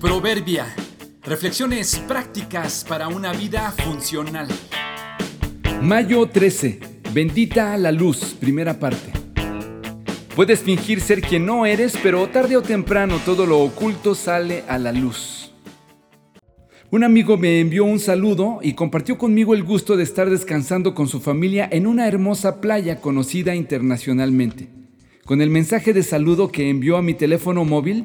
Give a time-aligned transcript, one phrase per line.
[0.00, 0.66] Proverbia.
[1.22, 4.46] Reflexiones prácticas para una vida funcional.
[5.80, 6.80] Mayo 13.
[7.14, 8.36] Bendita la luz.
[8.38, 9.10] Primera parte.
[10.34, 14.76] Puedes fingir ser quien no eres, pero tarde o temprano todo lo oculto sale a
[14.76, 15.54] la luz.
[16.90, 21.08] Un amigo me envió un saludo y compartió conmigo el gusto de estar descansando con
[21.08, 24.68] su familia en una hermosa playa conocida internacionalmente.
[25.24, 28.04] Con el mensaje de saludo que envió a mi teléfono móvil,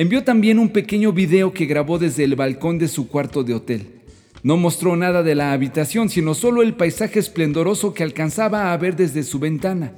[0.00, 4.00] Envió también un pequeño video que grabó desde el balcón de su cuarto de hotel.
[4.42, 8.96] No mostró nada de la habitación, sino solo el paisaje esplendoroso que alcanzaba a ver
[8.96, 9.92] desde su ventana.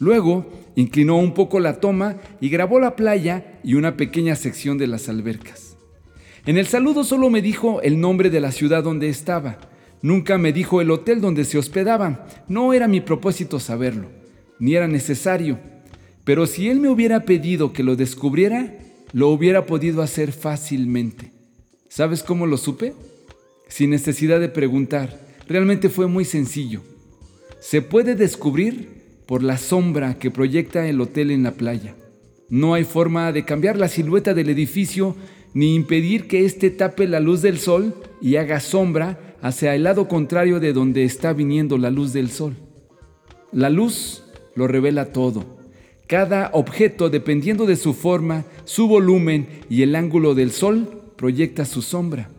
[0.00, 0.44] Luego,
[0.76, 5.08] inclinó un poco la toma y grabó la playa y una pequeña sección de las
[5.08, 5.78] albercas.
[6.44, 9.60] En el saludo solo me dijo el nombre de la ciudad donde estaba.
[10.02, 12.26] Nunca me dijo el hotel donde se hospedaba.
[12.48, 14.10] No era mi propósito saberlo,
[14.58, 15.58] ni era necesario.
[16.24, 18.74] Pero si él me hubiera pedido que lo descubriera,
[19.12, 21.32] lo hubiera podido hacer fácilmente.
[21.88, 22.94] ¿Sabes cómo lo supe?
[23.68, 25.18] Sin necesidad de preguntar.
[25.46, 26.82] Realmente fue muy sencillo.
[27.60, 31.94] Se puede descubrir por la sombra que proyecta el hotel en la playa.
[32.48, 35.16] No hay forma de cambiar la silueta del edificio
[35.54, 40.08] ni impedir que éste tape la luz del sol y haga sombra hacia el lado
[40.08, 42.54] contrario de donde está viniendo la luz del sol.
[43.52, 45.57] La luz lo revela todo
[46.08, 51.82] cada objeto, dependiendo de su forma, su volumen y el ángulo del sol, proyecta su
[51.82, 52.30] sombra.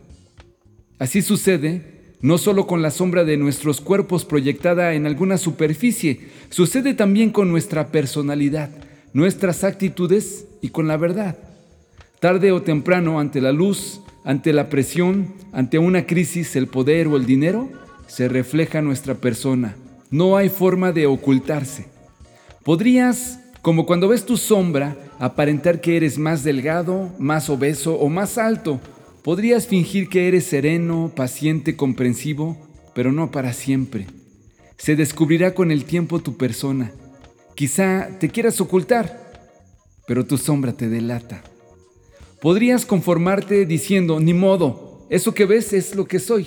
[0.98, 6.92] Así sucede no solo con la sombra de nuestros cuerpos proyectada en alguna superficie, sucede
[6.94, 8.70] también con nuestra personalidad,
[9.14, 11.38] nuestras actitudes y con la verdad.
[12.18, 17.16] Tarde o temprano, ante la luz, ante la presión, ante una crisis, el poder o
[17.16, 17.70] el dinero,
[18.06, 19.76] se refleja nuestra persona.
[20.10, 21.86] No hay forma de ocultarse.
[22.64, 28.38] Podrías como cuando ves tu sombra, aparentar que eres más delgado, más obeso o más
[28.38, 28.80] alto.
[29.22, 32.56] Podrías fingir que eres sereno, paciente, comprensivo,
[32.94, 34.06] pero no para siempre.
[34.78, 36.92] Se descubrirá con el tiempo tu persona.
[37.54, 39.50] Quizá te quieras ocultar,
[40.06, 41.42] pero tu sombra te delata.
[42.40, 46.46] Podrías conformarte diciendo, ni modo, eso que ves es lo que soy.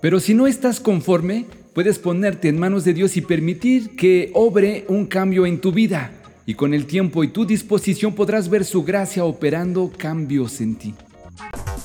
[0.00, 4.84] Pero si no estás conforme, puedes ponerte en manos de Dios y permitir que obre
[4.86, 6.19] un cambio en tu vida
[6.50, 10.96] y con el tiempo y tu disposición podrás ver su gracia operando cambios en ti.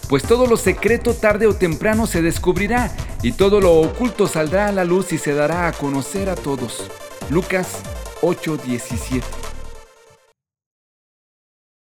[0.10, 4.72] Pues todo lo secreto tarde o temprano se descubrirá y todo lo oculto saldrá a
[4.72, 6.90] la luz y se dará a conocer a todos.
[7.30, 7.84] Lucas
[8.24, 9.45] 8:17